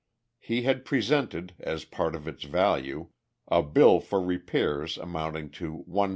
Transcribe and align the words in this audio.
He 0.39 0.63
had 0.63 0.83
presented, 0.83 1.53
as 1.59 1.85
part 1.85 2.15
of 2.15 2.27
its 2.27 2.43
value, 2.45 3.09
a 3.47 3.61
bill 3.61 3.99
for 3.99 4.19
repairs 4.19 4.97
amounting 4.97 5.51
to 5.51 5.85
$1,348. 5.87 6.09